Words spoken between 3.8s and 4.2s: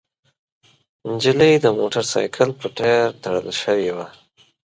وه.